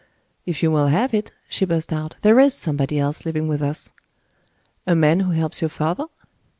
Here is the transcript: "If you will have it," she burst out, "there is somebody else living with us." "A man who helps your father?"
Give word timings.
"If 0.47 0.63
you 0.63 0.71
will 0.71 0.87
have 0.87 1.13
it," 1.13 1.31
she 1.47 1.63
burst 1.63 1.93
out, 1.93 2.15
"there 2.23 2.39
is 2.39 2.55
somebody 2.55 2.97
else 2.97 3.23
living 3.23 3.47
with 3.47 3.61
us." 3.61 3.91
"A 4.87 4.95
man 4.95 5.19
who 5.19 5.29
helps 5.31 5.61
your 5.61 5.69
father?" 5.69 6.05